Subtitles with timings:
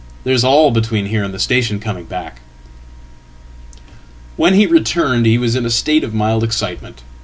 [0.23, 2.05] "There's all between here andthe station coming
[4.33, 7.03] back."When he returned he was in a state of mild excitement.